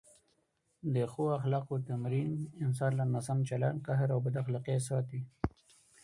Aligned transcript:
د 0.93 0.95
ښو 1.11 1.23
اخلاقو 1.39 1.75
تمرین 1.89 2.29
انسان 2.65 2.91
له 2.99 3.05
ناسم 3.13 3.39
چلند، 3.49 3.77
قهر 3.87 4.07
او 4.15 4.19
بد 4.25 4.35
اخلاقۍ 4.41 4.77
ساتي. 4.87 5.21